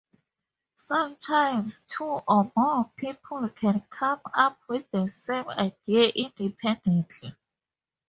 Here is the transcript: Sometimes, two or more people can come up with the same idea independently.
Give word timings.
Sometimes, 0.77 1.81
two 1.81 2.03
or 2.05 2.51
more 2.57 2.89
people 2.95 3.47
can 3.49 3.81
come 3.91 4.19
up 4.33 4.57
with 4.67 4.89
the 4.89 5.05
same 5.07 5.47
idea 5.47 6.07
independently. 6.07 7.35